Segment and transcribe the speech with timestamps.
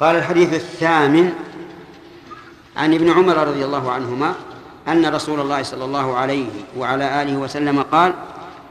[0.00, 1.32] قال الحديث الثامن
[2.76, 4.34] عن ابن عمر رضي الله عنهما
[4.88, 6.46] أن رسول الله صلى الله عليه
[6.78, 8.12] وعلى آله وسلم قال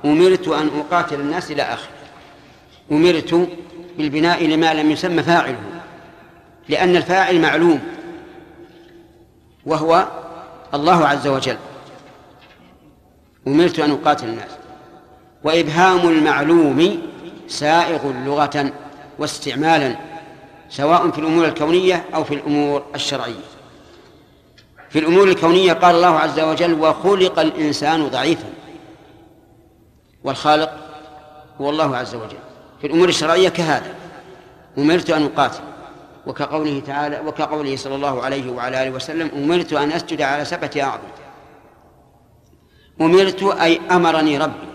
[0.05, 1.89] أمرت أن أقاتل الناس إلى آخر.
[2.91, 3.49] أمرت
[3.97, 5.59] بالبناء لما لم يسمى فاعله
[6.69, 7.79] لأن الفاعل معلوم
[9.65, 10.07] وهو
[10.73, 11.57] الله عز وجل.
[13.47, 14.51] أمرت أن أقاتل الناس.
[15.43, 17.01] وإبهام المعلوم
[17.47, 18.71] سائغ لغة
[19.19, 19.95] واستعمالا
[20.69, 23.45] سواء في الأمور الكونية أو في الأمور الشرعية.
[24.89, 28.49] في الأمور الكونية قال الله عز وجل وخلق الإنسان ضعيفا
[30.23, 30.71] والخالق
[31.61, 32.37] هو الله عز وجل.
[32.81, 33.95] في الأمور الشرعية كهذا
[34.77, 35.63] أمرت أن أقاتل
[36.27, 41.07] وكقوله تعالى وكقوله صلى الله عليه وعلى آله وسلم أمرت أن أسجد على سبعة أعظم
[43.01, 44.67] أمرت أي أمرني ربي.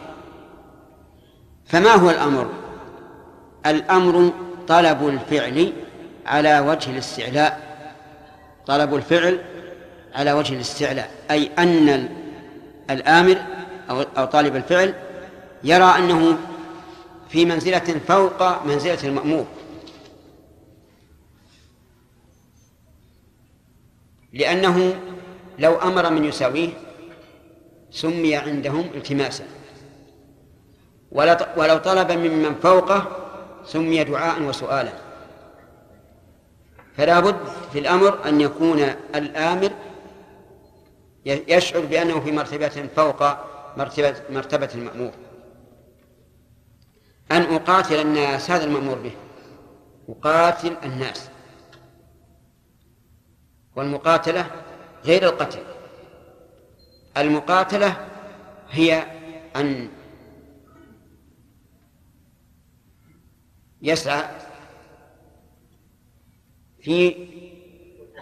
[1.67, 2.49] فما هو الأمر؟
[3.67, 4.33] الأمر
[4.69, 5.73] طلب الفعل
[6.27, 7.71] على وجه الاستعلاء.
[8.67, 9.41] طلب الفعل
[10.15, 12.09] على وجه الاستعلاء أي أن
[12.91, 13.37] الآمر
[13.91, 14.95] أو طالب الفعل
[15.65, 16.39] يرى أنه
[17.29, 19.47] في منزلة فوق منزلة المأمور.
[24.33, 24.95] لأنه
[25.59, 26.69] لو أمر من يساويه
[27.91, 29.45] سمي عندهم التماسا.
[31.57, 33.20] ولو طلب ممن فوقه
[33.65, 34.93] سمي دعاء وسؤالا.
[36.97, 37.37] فلا بد
[37.73, 38.81] في الأمر أن يكون
[39.15, 39.71] الآمر
[41.27, 43.23] يشعر بأنه في مرتبة فوق
[43.77, 45.13] مرتبة, مرتبة المأمور.
[47.33, 49.13] أن أقاتل الناس هذا المأمور به.
[50.09, 51.29] أقاتل الناس.
[53.77, 54.47] والمقاتلة
[55.05, 55.63] غير القتل.
[57.17, 57.97] المقاتلة
[58.71, 59.05] هي
[59.57, 59.89] أن
[63.83, 64.25] يسعى
[66.83, 67.27] في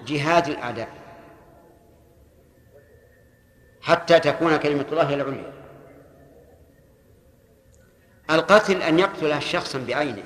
[0.06, 0.88] جهاد الأعداء
[3.80, 5.52] حتى تكون كلمة الله هي العليا.
[8.30, 10.22] القتل أن يقتل شخصا بعينه.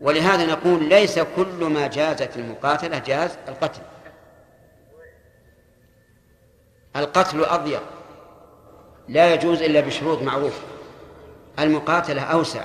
[0.00, 3.82] ولهذا نقول ليس كل ما جازت المقاتلة جاز القتل.
[6.96, 7.82] القتل أضيق.
[9.08, 10.62] لا يجوز إلا بشروط معروفة.
[11.58, 12.64] المقاتلة أوسع.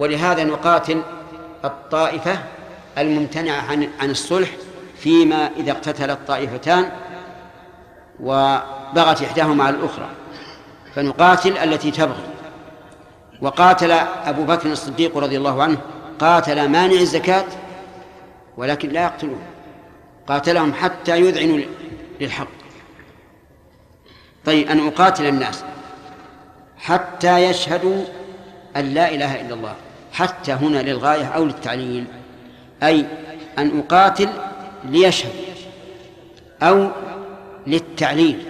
[0.00, 1.02] ولهذا نقاتل
[1.64, 2.38] الطائفة
[2.98, 4.50] الممتنعة عن عن الصلح
[4.96, 6.90] فيما إذا اقتتل الطائفتان
[8.20, 10.08] وبغت إحداهما على الأخرى.
[10.94, 12.30] فنقاتل التي تبغي.
[13.42, 13.90] وقاتل
[14.24, 15.78] أبو بكر الصديق رضي الله عنه
[16.20, 17.46] قاتل مانع الزكاة
[18.56, 19.42] ولكن لا يقتلون.
[20.26, 21.60] قاتلهم حتى يذعنوا
[22.20, 22.48] للحق.
[24.44, 25.64] طيب أن أقاتل الناس
[26.78, 28.04] حتى يشهدوا
[28.76, 29.74] أن لا إله إلا الله.
[30.12, 32.04] حتى هنا للغاية أو للتعليل
[32.82, 33.06] أي
[33.58, 34.28] أن أقاتل
[34.84, 35.32] ليشهد
[36.62, 36.90] أو
[37.66, 38.46] للتعليل.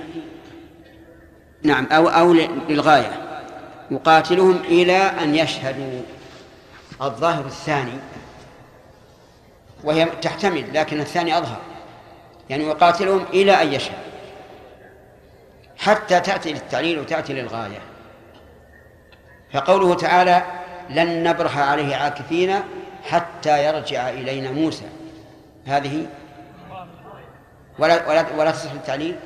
[1.62, 2.32] نعم أو أو
[2.68, 3.40] للغاية.
[3.92, 6.02] أقاتلهم إلى أن يشهدوا.
[7.02, 7.92] الظاهر الثاني
[9.84, 11.60] وهي تحتمل لكن الثاني أظهر.
[12.50, 13.98] يعني أقاتلهم إلى أن يشهد
[15.78, 17.80] حتى تأتي للتعليل وتأتي للغاية.
[19.52, 20.42] فقوله تعالى
[20.90, 22.60] لن نبرح عليه عاكفين
[23.04, 24.84] حتى يرجع إلينا موسى.
[25.66, 26.06] هذه
[27.78, 29.16] ولا ولا ولا تصح التعليل؟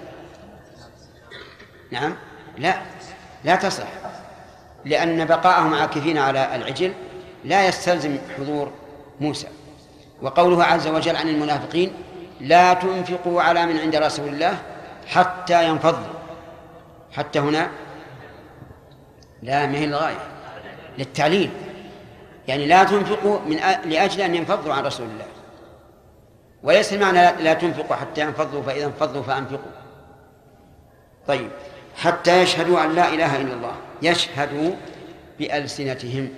[1.90, 2.16] نعم.
[2.58, 2.74] لا.
[3.44, 3.86] لا تصح.
[4.84, 6.92] لأن بقاءهم عاكفين على العجل
[7.44, 8.72] لا يستلزم حضور
[9.20, 9.46] موسى.
[10.22, 11.92] وقوله عز وجل عن المنافقين
[12.40, 14.58] لا تنفقوا على من عند رسول الله
[15.06, 16.14] حتى ينفضوا.
[17.12, 17.70] حتى هنا؟
[19.42, 20.33] لا ما هي الغاية.
[20.98, 21.50] للتعليل.
[22.48, 25.26] يعني لا تنفقوا من لأجل أن ينفضوا عن رسول الله.
[26.62, 29.72] وليس المعنى لا تنفقوا حتى ينفضوا فإذا انفضوا فأنفقوا.
[31.26, 31.50] طيب.
[31.96, 33.74] حتى يشهدوا أن لا إله إلا الله.
[34.02, 34.70] يشهدوا
[35.38, 36.28] بألسنتهم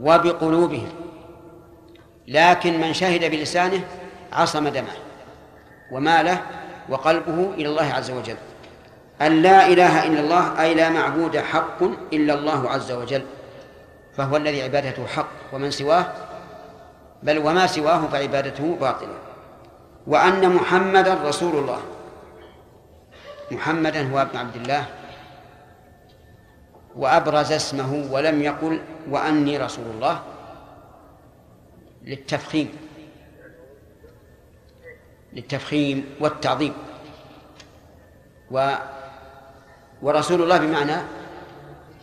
[0.00, 0.88] وبقلوبهم.
[2.28, 3.84] لكن من شهد بلسانه
[4.32, 4.92] عصم دمه
[5.92, 6.40] وماله
[6.88, 8.36] وقلبه إلى الله عز وجل.
[9.22, 11.82] أن لا إله إلا الله أي لا معبود حق
[12.12, 13.22] إلا الله عز وجل.
[14.16, 16.12] فهو الذي عبادته حق ومن سواه
[17.22, 19.18] بل وما سواه فعبادته باطلة.
[20.06, 21.80] وأن محمدا رسول الله.
[23.50, 24.84] محمدا هو ابن عبد الله.
[26.96, 28.80] وأبرز اسمه ولم يقل
[29.10, 30.22] وأني رسول الله.
[32.04, 32.68] للتفخيم.
[35.32, 36.74] للتفخيم والتعظيم.
[38.50, 38.74] و
[40.02, 40.96] ورسول الله بمعنى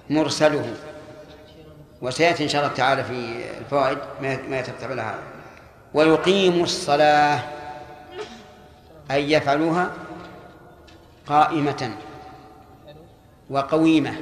[0.10, 0.87] مرسله.
[2.02, 5.16] وسيأتي إن شاء الله تعالى في الفوائد ما يترتب لها.
[5.94, 7.40] ويقيم الصلاة
[9.12, 9.92] أي يفعلوها
[11.28, 11.96] قائمة
[13.50, 14.16] وقويمة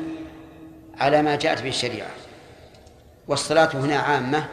[1.00, 2.10] على ما جاءت به الشريعة.
[3.28, 4.48] والصلاة هنا عامة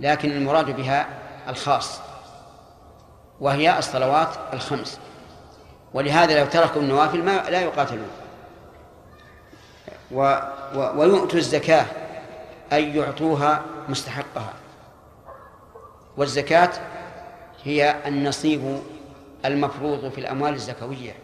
[0.00, 1.06] لكن المراد بها
[1.48, 2.00] الخاص
[3.40, 4.98] وهي الصلوات الخمس.
[5.94, 8.10] ولهذا لو تركوا النوافل ما لا يقاتلون.
[10.10, 10.38] و
[10.74, 11.86] و ويؤتوا الزكاة
[12.72, 14.52] أي يعطوها مستحقها.
[16.16, 16.70] والزكاة
[17.64, 18.80] هي النصيب
[19.44, 21.14] المفروض في الأموال الزكوية.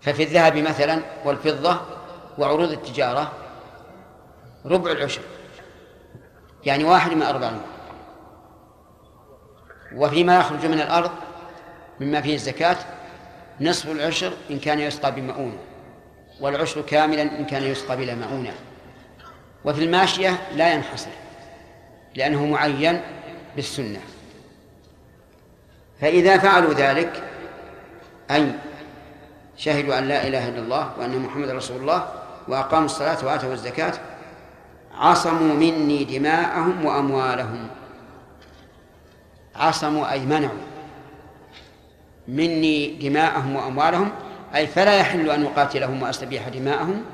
[0.00, 1.80] ففي الذهب مثلا والفضة
[2.38, 3.32] وعروض التجارة
[4.66, 5.20] ربع العشر
[6.66, 7.60] يعني واحد من أربعين
[9.94, 11.10] وفيما يخرج من الأرض
[12.00, 12.76] مما فيه الزكاة
[13.60, 15.58] نصف العشر إن كان يسقى بمؤونة
[16.40, 18.54] والعشر كاملا إن كان يسقى بلا مؤونة.
[19.68, 21.10] وفي الماشية لا ينحصر
[22.14, 23.00] لأنه معين
[23.56, 24.00] بالسنة.
[26.00, 27.22] فإذا فعلوا ذلك
[28.30, 28.52] أي
[29.56, 32.08] شهدوا أن لا إله إلا الله وأن محمد رسول الله
[32.48, 33.92] وأقاموا الصلاة وآتوا الزكاة
[34.94, 37.68] عصموا مني دماءهم وأموالهم.
[39.56, 40.58] عصموا أي منعوا
[42.28, 44.10] مني دماءهم وأموالهم
[44.54, 47.04] أي فلا يحل أن أقاتلهم وأستبيح دماءهم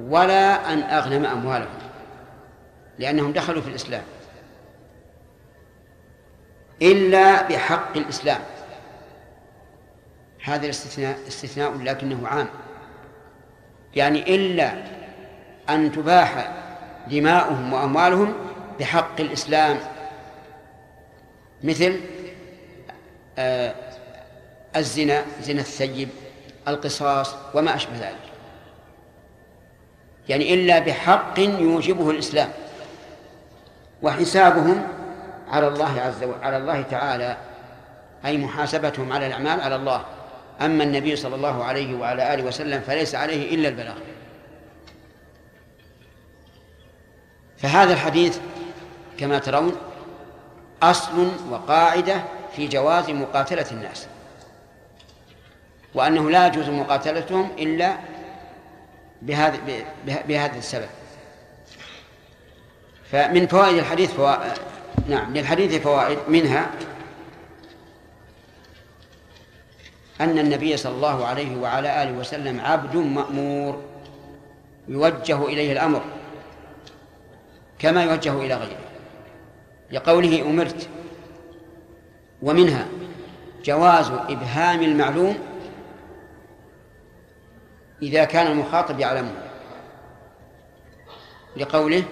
[0.00, 1.87] ولا أن أغنم أموالهم.
[2.98, 4.02] لأنهم دخلوا في الإسلام.
[6.82, 8.40] إلا بحق الإسلام.
[10.44, 12.48] هذا الاستثناء استثناء لكنه عام.
[13.96, 14.72] يعني إلا
[15.68, 16.52] أن تباح
[17.10, 18.34] دماؤهم وأموالهم
[18.80, 19.78] بحق الإسلام.
[21.64, 22.00] مثل
[23.38, 23.74] آه
[24.76, 26.08] الزنا زنا الثيب
[26.68, 28.28] القصاص وما أشبه ذلك.
[30.28, 32.48] يعني إلا بحق يوجبه الإسلام.
[34.02, 34.86] وحسابهم
[35.48, 37.36] على الله عز وجل على الله تعالى
[38.24, 40.04] أي محاسبتهم على الأعمال على الله.
[40.60, 43.96] أما النبي صلى الله عليه وعلى آله وسلم فليس عليه إلا البلاغ.
[47.58, 48.38] فهذا الحديث
[49.18, 49.76] كما ترون
[50.82, 52.22] أصل وقاعدة
[52.56, 54.06] في جواز مقاتلة الناس
[55.94, 57.96] وأنه لا يجوز مقاتلتهم إلا
[59.22, 59.58] بهذا
[60.06, 60.88] بهذا السبب.
[63.12, 64.52] فمن فوائد الحديث فوائد
[65.08, 66.70] نعم للحديث فوائد منها
[70.20, 73.82] أن النبي صلى الله عليه وعلى آله وسلم عبد مأمور
[74.88, 76.02] يوجه إليه الأمر
[77.78, 78.78] كما يوجه إلى غيره
[79.92, 80.88] لقوله أمرت
[82.42, 82.88] ومنها
[83.64, 85.38] جواز إبهام المعلوم
[88.02, 89.32] إذا كان المخاطب يعلمه
[91.56, 92.04] لقوله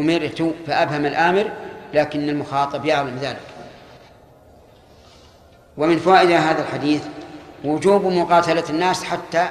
[0.00, 1.50] أمرت فأبهم الآمر
[1.94, 3.46] لكن المخاطب يعلم ذلك.
[5.76, 7.04] ومن فوائد هذا الحديث
[7.64, 9.48] وجوب مقاتلة الناس حتى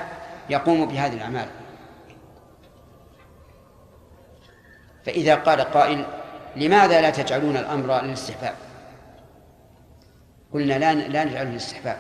[0.50, 1.48] يقوموا بهذه الأعمال.
[5.06, 6.06] فإذا قال قائل
[6.56, 8.56] لماذا لا تجعلون الأمر للاستحباب؟
[10.54, 11.98] قلنا لا لا نجعله للاستحباب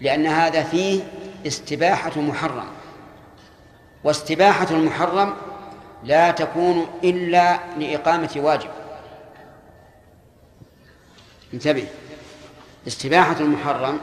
[0.00, 1.02] لأن هذا فيه
[1.46, 2.66] استباحة محرم.
[4.04, 5.34] واستباحة المحرم
[6.04, 8.68] لا تكون إلا لإقامة واجب.
[11.54, 11.86] انتبه.
[12.86, 13.98] استباحة المحرم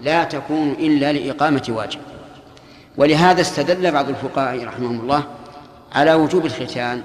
[0.00, 2.00] لا تكون إلا لإقامة واجب.
[2.96, 5.24] ولهذا استدل بعض الفقهاء رحمهم الله
[5.92, 7.02] على وجوب الختان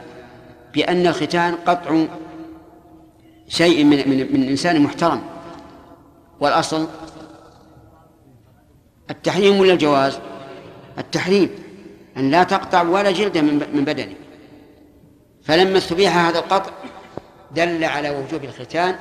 [0.74, 2.05] بأن الختان قطع
[3.48, 5.22] شيء من من من إنسان محترم.
[6.39, 6.88] والأصل
[9.10, 10.20] التحريم ولا الجواز؟
[10.98, 11.50] التحريم.
[12.17, 13.38] أن لا تقطع ولا جلد
[13.74, 14.15] من بدنه.
[15.43, 16.71] فلما استبيح هذا القطع
[17.55, 18.95] دل على وجوب الختان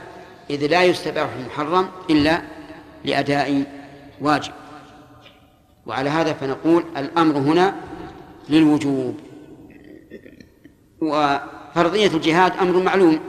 [0.51, 2.43] إذ لا يستباح المحرم إلا
[3.05, 3.65] لأداء
[4.21, 4.53] واجب.
[5.87, 7.75] وعلى هذا فنقول الأمر هنا
[8.49, 9.17] للوجوب.
[11.01, 13.21] وفرضية الجهاد أمر معلوم.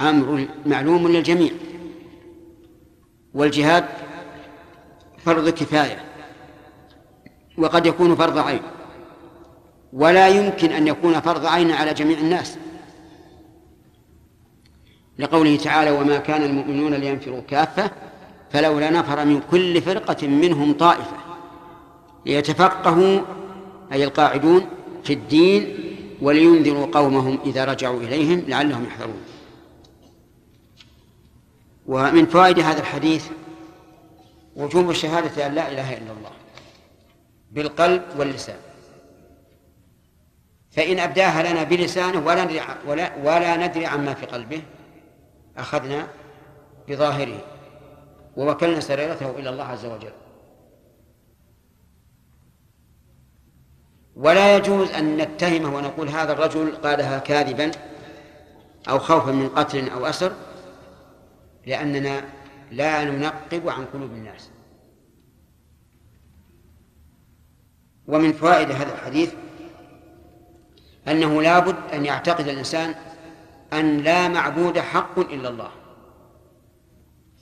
[0.00, 1.50] أمر معلوم للجميع.
[3.34, 3.84] والجهاد
[5.24, 6.04] فرض كفاية.
[7.58, 8.62] وقد يكون فرض عين.
[9.92, 12.58] ولا يمكن أن يكون فرض عين على جميع الناس.
[15.18, 17.90] لقوله تعالى وما كان المؤمنون لينفروا كافة
[18.50, 21.16] فلولا نفر من كل فرقة منهم طائفة
[22.26, 23.20] ليتفقهوا
[23.92, 24.66] أي القاعدون
[25.04, 25.76] في الدين
[26.22, 29.20] ولينذروا قومهم إذا رجعوا إليهم لعلهم يحذرون
[31.86, 33.26] ومن فوائد هذا الحديث
[34.56, 36.30] وجوب الشهادة أن لا إله إلا الله
[37.52, 38.56] بالقلب واللسان.
[40.76, 44.62] فإن أبداها لنا بلسانه ولا ندري ولا, ولا ندري عما في قلبه
[45.56, 46.08] أخذنا
[46.88, 47.40] بظاهره
[48.36, 50.12] ووكلنا سريرته إلى الله عز وجل.
[54.16, 57.70] ولا يجوز أن نتهمه ونقول هذا الرجل قالها كاذبا
[58.88, 60.32] أو خوفا من قتل أو أسر
[61.66, 62.24] لأننا
[62.70, 64.50] لا ننقب عن قلوب الناس.
[68.06, 69.32] ومن فوائد هذا الحديث
[71.08, 72.94] أنه لا بد أن يعتقد الإنسان
[73.72, 75.70] أن لا معبود حق إلا الله.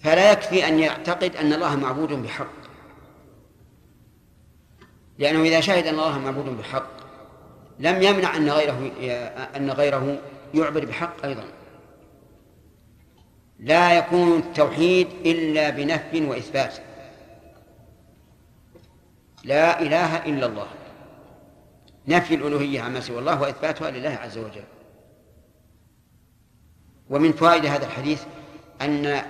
[0.02, 2.64] فلا يكفي أن يعتقد أن الله معبود بحق.
[5.18, 6.86] لأنه إذا شهد أن الله معبود بحق
[7.78, 8.90] لم يمنع أن غيره
[9.56, 10.18] أن غيره
[10.54, 11.44] يعبد بحق أيضا.
[13.58, 16.74] لا يكون التوحيد إلا بنفي وإثبات.
[19.44, 20.66] لا إله إلا الله.
[22.08, 24.64] نفي الألوهية عما سوى الله وإثباتها لله عز وجل.
[27.10, 28.24] ومن فوائد هذا الحديث
[28.80, 29.22] أن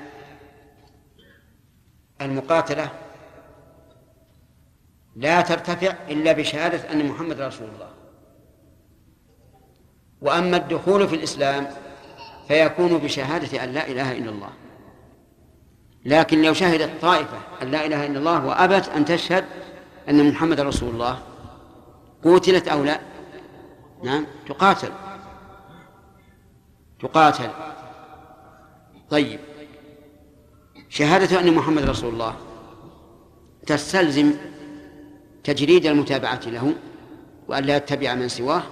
[2.21, 2.91] المقاتلة
[5.17, 7.91] لا ترتفع إلا بشهادة أن محمد رسول الله.
[10.21, 11.71] وأما الدخول في الإسلام
[12.49, 14.51] فيكون بشهادة أن لا إله إلا الله.
[16.05, 19.45] لكن لو شهدت طائفة أن لا إله إلا الله وأبت أن تشهد
[20.09, 21.23] أن محمد رسول الله
[22.25, 23.01] قتلت أو لا؟
[24.05, 24.93] نعم تقاتل.
[27.01, 27.51] تقاتل.
[29.11, 29.41] طيب.
[30.89, 32.37] شهادة أن محمد رسول الله
[33.67, 34.33] تستلزم
[35.45, 36.75] تجريد المتابعة له
[37.49, 38.63] وأن لا يتبع من سواه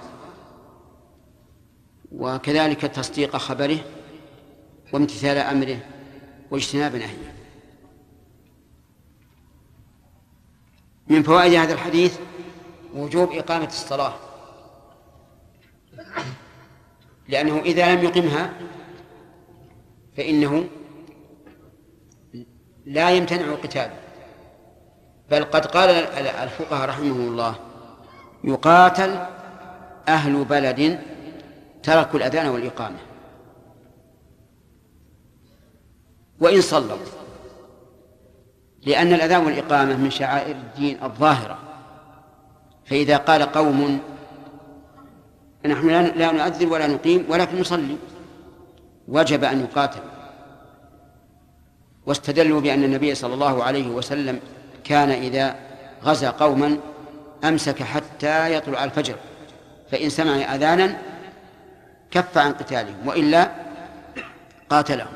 [2.11, 3.77] وكذلك تصديق خبره
[4.93, 5.79] وامتثال أمره
[6.51, 7.33] واجتناب نهيه.
[11.07, 12.17] من فوائد هذا الحديث
[12.93, 14.13] وجوب إقامة الصلاة.
[17.27, 18.53] لأنه إذا لم يقمها
[20.17, 20.69] فإنه
[22.85, 23.99] لا يمتنع قتاله.
[25.31, 27.55] بل قد قال الفقهاء رحمهم الله
[28.43, 29.25] يقاتل
[30.07, 30.99] أهل بلد
[31.83, 32.97] تركوا الأذان والإقامة.
[36.39, 36.97] وإن صلوا
[38.85, 41.72] لأن الأذان والإقامة من شعائر الدين الظاهرة.
[42.85, 43.99] فإذا قال قوم
[45.65, 47.97] نحن لا نؤذن ولا نقيم ولكن نصلي.
[49.07, 49.99] وجب أن يقاتل.
[52.05, 54.39] واستدلوا بأن النبي صلى الله عليه وسلم
[54.83, 55.55] كان إذا
[56.03, 56.77] غزا قوما
[57.43, 59.15] أمسك حتى يطلع الفجر.
[59.91, 60.97] فإن سمع أذانا
[62.11, 63.51] كف عن قتالهم وإلا
[64.69, 65.13] قاتلهم.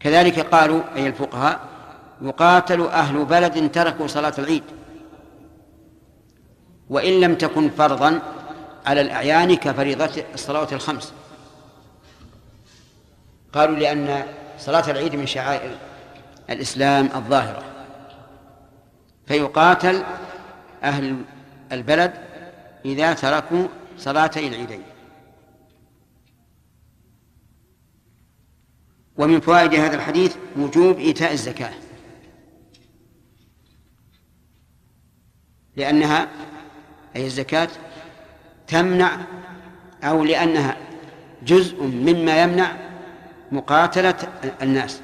[0.00, 1.60] كذلك قالوا أي الفقهاء
[2.22, 4.62] يقاتل أهل بلد تركوا صلاة العيد.
[6.90, 8.22] وإن لم تكن فرضا
[8.86, 11.12] على الأعيان كفريضة الصلوات الخمس.
[13.52, 14.26] قالوا لأن
[14.58, 15.78] صلاة العيد من شعائر
[16.50, 17.64] الإسلام الظاهرة.
[19.26, 20.04] فيقاتل
[20.82, 21.22] أهل
[21.72, 22.12] البلد
[22.84, 23.68] إذا تركوا
[23.98, 24.82] صلاتي العيدين.
[29.16, 31.72] ومن فوائد هذا الحديث وجوب إيتاء الزكاة.
[35.76, 36.28] لأنها
[37.16, 37.68] أي الزكاة
[38.66, 39.16] تمنع
[40.04, 40.76] أو لأنها
[41.42, 42.72] جزء مما يمنع
[43.52, 44.14] مقاتلة
[44.62, 45.00] الناس.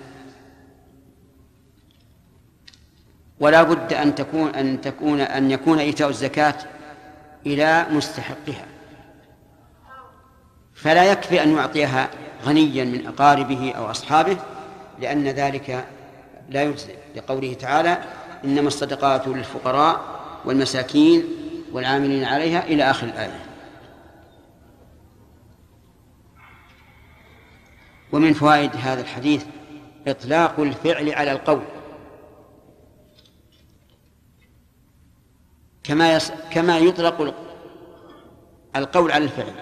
[3.40, 6.54] ولا بد أن تكون أن تكون أن يكون إيتاء الزكاة
[7.46, 8.66] إلى مستحقها.
[10.74, 12.10] فلا يكفي أن يعطيها
[12.44, 14.36] غنيا من أقاربه أو أصحابه
[15.00, 15.84] لأن ذلك
[16.50, 16.94] لا يجزئ.
[17.16, 17.98] لقوله تعالى
[18.44, 20.00] إنما الصدقات للفقراء
[20.44, 21.24] والمساكين
[21.72, 23.40] والعاملين عليها إلى آخر الآية.
[28.12, 29.44] ومن فوائد هذا الحديث
[30.08, 31.64] إطلاق الفعل على القول.
[35.84, 36.32] كما يص...
[36.50, 37.34] كما يطلق
[38.76, 39.54] القول على الفعل.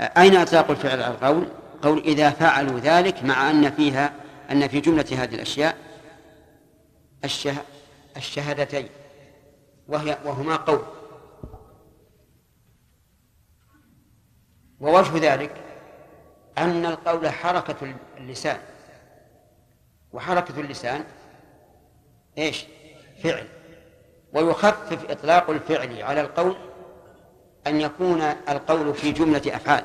[0.00, 1.48] أين إطلاق الفعل على القول؟
[1.82, 4.12] قول إذا فعلوا ذلك مع أن فيها
[4.50, 5.76] أن في جملة هذه الأشياء
[7.24, 7.54] الشه...
[8.16, 8.88] الشهادتين.
[9.92, 10.82] وهي وهما قول.
[14.80, 15.64] ووجه ذلك
[16.58, 18.60] أن القول حركة اللسان.
[20.12, 21.04] وحركة اللسان
[22.38, 22.66] إيش؟
[23.22, 23.48] فعل.
[24.32, 26.56] ويخفف إطلاق الفعل على القول
[27.66, 29.84] أن يكون القول في جملة أفعال.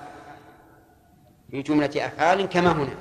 [1.51, 2.95] في جملة أفعال كما هنا.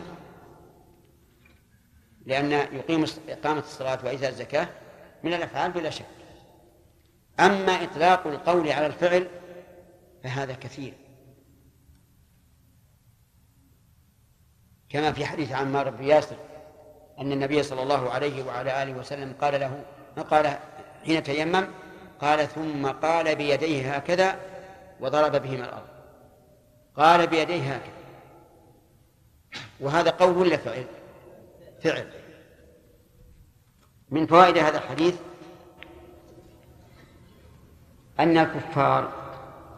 [2.26, 4.68] لأن يقيم إقامة الصلاة وإيتاء الزكاة
[5.22, 6.25] من الأفعال بلا شك.
[7.40, 9.28] أما إطلاق القول على الفعل
[10.24, 10.94] فهذا كثير.
[14.88, 16.36] كما في حديث عمار بن ياسر
[17.18, 19.84] أن النبي صلى الله عليه وعلى آله وسلم قال له
[20.30, 20.58] قال
[21.04, 21.66] حين تيمم
[22.20, 24.40] قال ثم قال بيديه هكذا
[25.00, 25.86] وضرب بهما الأرض.
[26.96, 27.92] قال بيديه هكذا.
[29.80, 30.84] وهذا قول ولا فعل؟
[31.82, 32.10] فعل.
[34.10, 35.14] من فوائد هذا الحديث
[38.20, 39.12] أن الكفار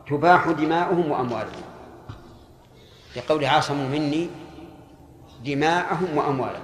[0.09, 1.62] تباح دماؤهم وأموالهم.
[3.16, 4.28] لقول عاصموا مني
[5.45, 6.62] دماءهم وأموالهم.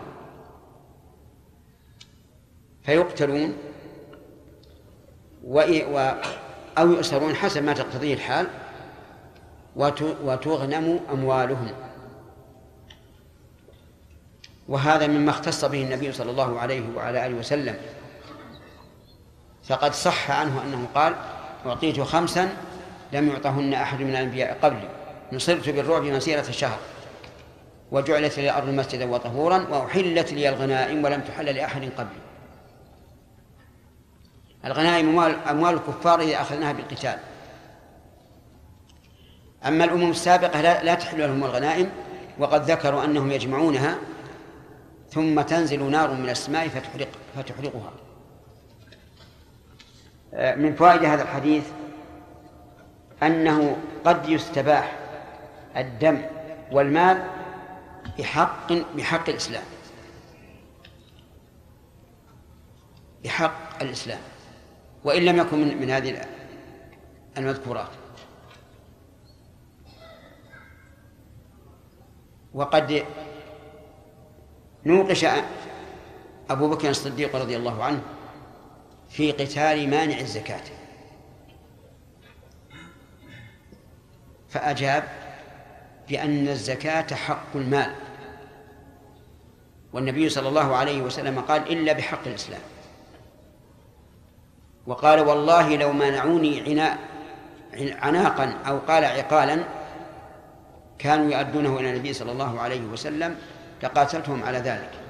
[2.82, 3.56] فيقتلون
[5.44, 5.60] و...
[6.78, 8.46] أو يؤسرون حسب ما تقتضيه الحال
[10.24, 11.72] وتغنم أموالهم.
[14.68, 17.76] وهذا مما اختص به النبي صلى الله عليه وعلى آله وسلم.
[19.64, 21.14] فقد صح عنه أنه قال
[21.66, 22.56] أعطيت خمسا
[23.12, 24.88] لم يعطهن أحد من الأنبياء قبلي
[25.32, 26.78] نصرت بالرعب مسيرة شهر
[27.92, 32.24] وجعلت لي الأرض مسجدا وطهورا وأحلت لي الغنائم ولم تحل لأحد قبلي
[34.64, 35.18] الغنائم
[35.48, 37.18] أموال, الكفار إذا أخذناها بالقتال.
[39.66, 41.90] أما الأمم السابقة لا, تحل لهم الغنائم
[42.38, 43.98] وقد ذكروا أنهم يجمعونها
[45.10, 47.92] ثم تنزل نار من السماء فتحرق فتحرقها.
[50.34, 51.64] من فوائد هذا الحديث
[53.22, 54.98] أنه قد يستباح
[55.76, 56.22] الدم
[56.72, 57.24] والمال
[58.18, 59.62] بحق بحق الإسلام.
[63.24, 64.18] بحق الإسلام.
[65.04, 66.26] وإن لم يكن من, من هذه
[67.38, 67.88] المذكورات.
[72.54, 73.04] وقد
[74.86, 75.26] نوقش
[76.50, 78.02] أبو بكر الصديق رضي الله عنه
[79.14, 80.62] في قتال مانع الزكاة.
[84.48, 85.04] فأجاب
[86.08, 87.94] بأن الزكاة حق المال.
[89.92, 92.60] والنبي صلى الله عليه وسلم قال إلا بحق الإسلام.
[94.86, 96.98] وقال والله لو منعوني عناء
[98.02, 99.64] عناقا أو قال عقالا
[100.98, 103.36] كانوا يؤدونه إلى النبي صلى الله عليه وسلم
[103.82, 105.03] لقاتلتهم على ذلك.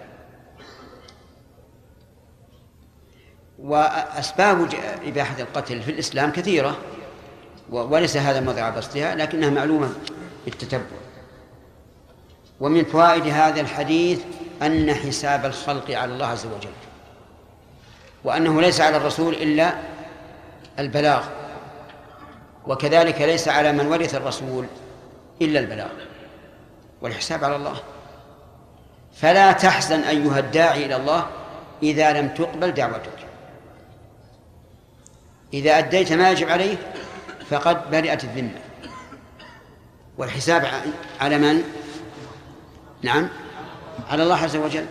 [3.58, 4.68] وأسباب
[5.06, 6.76] إباحة القتل في الإسلام كثيرة
[7.70, 9.90] وليس هذا موضع بسطها لكنها معلومة
[10.44, 10.80] بالتتبع.
[12.60, 14.20] ومن فوائد هذا الحديث
[14.62, 16.70] أن حساب الخلق على الله عز وجل
[18.24, 19.74] وأنه ليس على الرسول إلا
[20.78, 21.24] البلاغ
[22.66, 24.66] وكذلك ليس على من ورث الرسول
[25.42, 25.90] إلا البلاغ
[27.02, 27.76] والحساب على الله.
[29.14, 31.26] فلا تحزن أيها الداعي إلى الله
[31.82, 33.23] إذا لم تقبل دعوتك.
[35.54, 36.76] إذا أديت ما يجب عليه
[37.50, 38.60] فقد برئت الذمة.
[40.18, 40.66] والحساب
[41.20, 41.62] على من؟
[43.02, 43.28] نعم.
[44.10, 44.86] على الله عز وجل.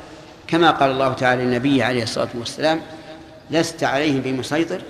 [0.47, 2.81] كما قال الله تعالى للنبي عليه الصلاة والسلام
[3.51, 4.81] لست عليهم بمسيطر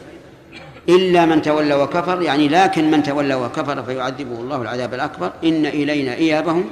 [0.89, 5.33] إلا من تولى وكفر يعني لكن من تولى وكفر فيعذبه الله العذاب الأكبر.
[5.43, 6.69] إن إلينا إيابهم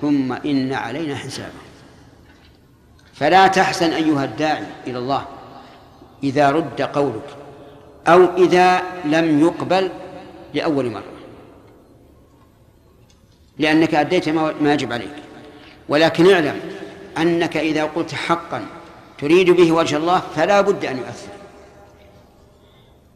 [0.00, 1.68] ثم إن علينا حسابهم.
[3.14, 5.24] فلا تحزن أيها الداعي إلى الله
[6.22, 7.47] إذا رد قولك.
[8.08, 9.90] أو إذا لم يقبل
[10.54, 11.12] لأول مرة.
[13.58, 15.14] لأنك أديت ما يجب عليك.
[15.88, 16.60] ولكن اعلم
[17.18, 18.66] أنك إذا قلت حقا
[19.18, 21.32] تريد به وجه الله فلا بد أن يؤثر.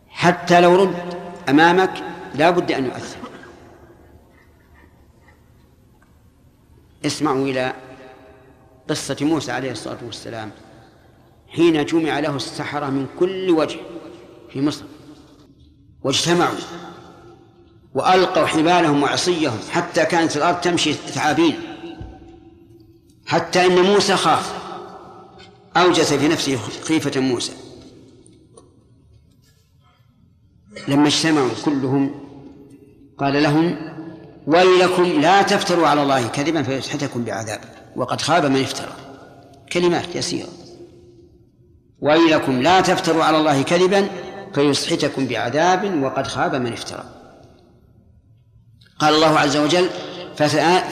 [0.08, 1.16] حتى لو رد
[1.48, 3.18] أمامك لا بد أن يؤثر.
[7.06, 7.72] اسمعوا إلى
[8.90, 10.50] قصة موسى عليه الصلاة والسلام
[11.48, 13.78] حين جمع له السحرة من كل وجه.
[14.52, 14.84] في مصر
[16.02, 16.58] واجتمعوا
[17.94, 21.54] وألقوا حبالهم وعصيهم حتى كانت الأرض تمشي ثعابين
[23.26, 24.52] حتى إن موسى خاف
[25.76, 27.52] أوجس في نفسه خيفة موسى.
[30.88, 32.14] لما اجتمعوا كلهم
[33.18, 33.76] قال لهم
[34.46, 37.60] ويلكم لا تفتروا على الله كذبا فيسحتكم بعذاب
[37.96, 38.92] وقد خاب من افترى.
[39.72, 40.48] كلمات يسيرة.
[42.00, 44.08] ويلكم لا تفتروا على الله كذبا
[44.54, 47.04] فيسحتكم بعذاب وقد خاب من افترى.
[48.98, 49.88] قال الله عز وجل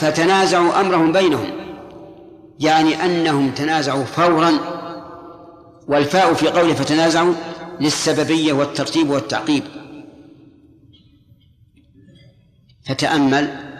[0.01, 1.51] فتنازعوا أمرهم بينهم.
[2.61, 4.53] يعني أنهم تنازعوا فورا
[5.89, 7.35] والفاء في قوله فتنازعوا
[7.81, 9.63] للسببية والترتيب والتعقيب.
[12.87, 13.71] فتأمل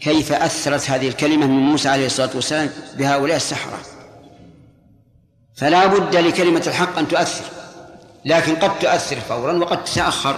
[0.00, 3.78] كيف أثرت هذه الكلمة من موسى عليه الصلاة والسلام بهؤلاء السحرة.
[5.56, 7.44] فلا بد لكلمة الحق أن تؤثر.
[8.24, 10.36] لكن قد تؤثر فورا وقد تتأخر.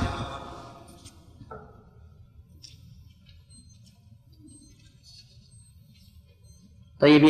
[7.00, 7.24] طيب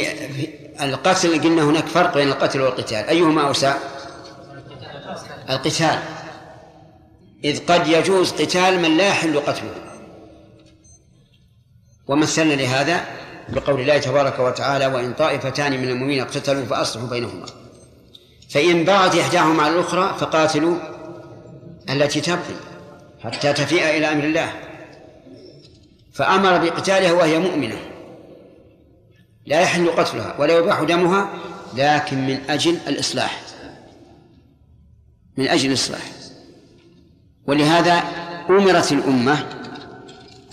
[0.80, 3.08] القتل قلنا هناك فرق بين القتل والقتال.
[3.08, 3.76] أيهما أوسع؟
[5.50, 6.02] القتال.
[7.44, 9.74] إذ قد يجوز قتال من لا يحل قتله.
[12.06, 13.04] ومثلنا لهذا
[13.48, 17.65] بقول الله تبارك وتعالى وإن طائفتان من المؤمنين اقتتلوا فأصلحوا بينهما.
[18.48, 20.76] فإن بغت إحداهما على الأخرى فقاتلوا
[21.90, 22.56] التي تبغي
[23.24, 24.52] حتى تفيء إلى أمر الله.
[26.12, 27.78] فأمر بقتالها وهي مؤمنة.
[29.46, 31.28] لا يحل قتلها ولا يباح دمها
[31.74, 33.42] لكن من أجل الإصلاح.
[35.36, 36.02] من أجل الإصلاح.
[37.46, 38.02] ولهذا
[38.50, 39.46] أمرت الأمة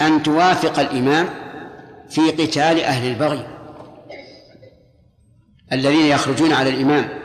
[0.01, 1.29] أن توافق الإمام
[2.10, 3.47] في قتال أهل البغي
[5.71, 7.22] الذين يخرجون على الإمام.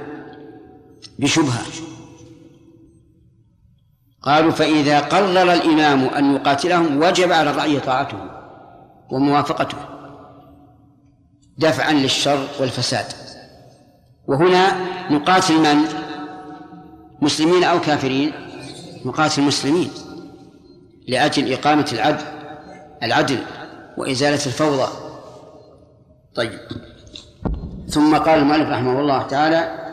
[1.19, 1.65] بشبهة.
[4.23, 8.19] قالوا فإذا قرر الإمام أن يقاتلهم وجب على الرعية طاعته
[9.11, 9.79] وموافقته
[11.59, 13.07] دفعا للشر والفساد.
[14.27, 14.77] وهنا
[15.11, 15.89] نقاتل من؟
[17.23, 18.33] مسلمين أو كافرين؟
[19.05, 19.91] نقاتل المسلمين
[21.09, 22.25] لأجل إقامة العدل
[23.03, 23.39] العدل
[23.97, 24.89] وإزالة الفوضى.
[26.35, 26.61] طيب.
[27.89, 29.88] ثم قال المؤلف رحمه الله تعالى